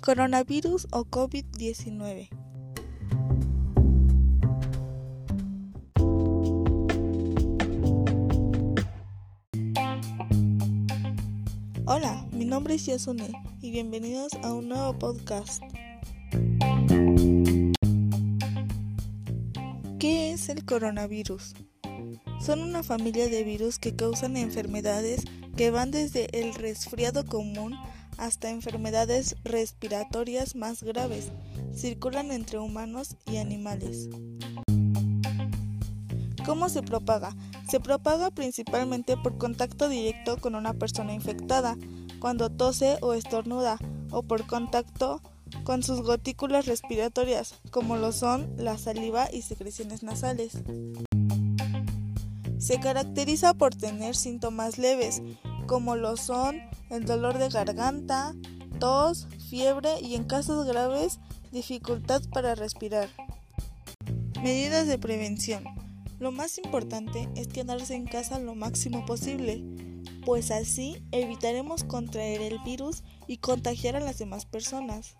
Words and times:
Coronavirus 0.00 0.86
o 0.92 1.04
COVID-19. 1.04 2.28
Hola, 11.84 12.26
mi 12.32 12.44
nombre 12.44 12.74
es 12.74 12.86
Yasune 12.86 13.32
y 13.60 13.72
bienvenidos 13.72 14.32
a 14.44 14.54
un 14.54 14.68
nuevo 14.68 14.96
podcast. 14.98 15.62
¿Qué 19.98 20.32
es 20.32 20.48
el 20.48 20.64
coronavirus? 20.64 21.54
Son 22.40 22.60
una 22.60 22.84
familia 22.84 23.28
de 23.28 23.42
virus 23.42 23.78
que 23.78 23.96
causan 23.96 24.36
enfermedades 24.36 25.24
que 25.56 25.72
van 25.72 25.90
desde 25.90 26.28
el 26.40 26.54
resfriado 26.54 27.26
común 27.26 27.74
hasta 28.18 28.50
enfermedades 28.50 29.36
respiratorias 29.44 30.54
más 30.54 30.82
graves. 30.82 31.30
Circulan 31.74 32.30
entre 32.32 32.58
humanos 32.58 33.16
y 33.26 33.38
animales. 33.38 34.08
¿Cómo 36.44 36.68
se 36.68 36.82
propaga? 36.82 37.34
Se 37.70 37.80
propaga 37.80 38.30
principalmente 38.30 39.16
por 39.16 39.38
contacto 39.38 39.88
directo 39.88 40.38
con 40.38 40.54
una 40.54 40.74
persona 40.74 41.12
infectada, 41.12 41.76
cuando 42.20 42.50
tose 42.50 42.98
o 43.00 43.12
estornuda, 43.14 43.78
o 44.10 44.22
por 44.22 44.46
contacto 44.46 45.20
con 45.64 45.82
sus 45.82 46.02
gotículas 46.02 46.66
respiratorias, 46.66 47.54
como 47.70 47.96
lo 47.96 48.12
son 48.12 48.50
la 48.56 48.78
saliva 48.78 49.28
y 49.32 49.42
secreciones 49.42 50.02
nasales. 50.02 50.52
Se 52.58 52.80
caracteriza 52.80 53.54
por 53.54 53.74
tener 53.74 54.16
síntomas 54.16 54.78
leves, 54.78 55.22
como 55.68 55.94
lo 55.94 56.16
son 56.16 56.60
el 56.90 57.04
dolor 57.04 57.38
de 57.38 57.50
garganta, 57.50 58.34
tos, 58.80 59.28
fiebre 59.48 60.00
y 60.00 60.14
en 60.14 60.24
casos 60.24 60.66
graves 60.66 61.20
dificultad 61.52 62.22
para 62.32 62.54
respirar. 62.54 63.08
Medidas 64.42 64.86
de 64.88 64.98
prevención. 64.98 65.64
Lo 66.18 66.32
más 66.32 66.58
importante 66.58 67.28
es 67.36 67.48
quedarse 67.48 67.94
en 67.94 68.06
casa 68.06 68.40
lo 68.40 68.54
máximo 68.54 69.04
posible, 69.04 69.62
pues 70.24 70.50
así 70.50 71.04
evitaremos 71.12 71.84
contraer 71.84 72.40
el 72.40 72.58
virus 72.60 73.04
y 73.28 73.36
contagiar 73.36 73.94
a 73.94 74.00
las 74.00 74.18
demás 74.18 74.46
personas. 74.46 75.16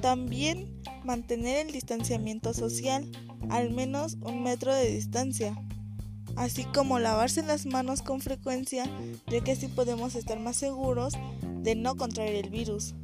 También 0.00 0.80
mantener 1.04 1.66
el 1.66 1.72
distanciamiento 1.72 2.54
social, 2.54 3.08
al 3.50 3.70
menos 3.70 4.16
un 4.22 4.42
metro 4.42 4.74
de 4.74 4.90
distancia 4.90 5.54
así 6.36 6.64
como 6.64 6.98
lavarse 6.98 7.42
las 7.42 7.66
manos 7.66 8.02
con 8.02 8.20
frecuencia, 8.20 8.84
ya 9.26 9.40
que 9.40 9.52
así 9.52 9.68
podemos 9.68 10.14
estar 10.14 10.38
más 10.38 10.56
seguros 10.56 11.14
de 11.42 11.74
no 11.74 11.96
contraer 11.96 12.34
el 12.44 12.50
virus. 12.50 12.94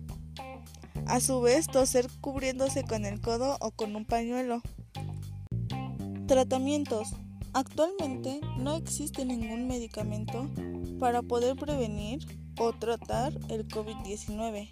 A 1.07 1.21
su 1.21 1.41
vez, 1.41 1.67
toser 1.69 2.09
cubriéndose 2.21 2.85
con 2.85 3.05
el 3.05 3.21
codo 3.21 3.57
o 3.61 3.71
con 3.71 3.95
un 3.95 4.05
pañuelo. 4.05 4.61
Tratamientos. 6.27 7.11
Actualmente 7.53 8.41
no 8.59 8.77
existe 8.77 9.25
ningún 9.25 9.67
medicamento 9.67 10.51
para 10.99 11.23
poder 11.23 11.57
prevenir 11.57 12.27
o 12.59 12.73
tratar 12.73 13.33
el 13.49 13.67
COVID-19. 13.69 14.69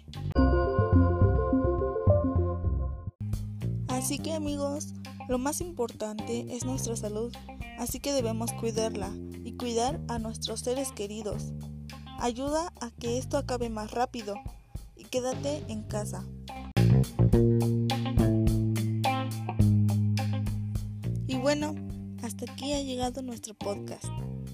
Así 3.87 4.19
que 4.19 4.33
amigos, 4.33 4.93
lo 5.29 5.37
más 5.37 5.61
importante 5.61 6.45
es 6.55 6.65
nuestra 6.65 6.95
salud 6.95 7.33
así 7.77 7.99
que 7.99 8.13
debemos 8.13 8.51
cuidarla 8.53 9.11
y 9.43 9.53
cuidar 9.57 10.01
a 10.07 10.19
nuestros 10.19 10.61
seres 10.61 10.91
queridos. 10.91 11.53
Ayuda 12.19 12.73
a 12.81 12.91
que 12.91 13.17
esto 13.17 13.37
acabe 13.37 13.69
más 13.69 13.91
rápido 13.91 14.35
y 14.95 15.03
quédate 15.05 15.63
en 15.67 15.83
casa. 15.83 16.23
Y 21.27 21.37
bueno, 21.37 21.75
hasta 22.23 22.51
aquí 22.51 22.73
ha 22.73 22.81
llegado 22.81 23.21
nuestro 23.21 23.53
podcast. 23.53 24.05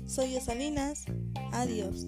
Soy 0.07 0.35
Osalinas. 0.35 1.05
Adiós. 1.51 2.05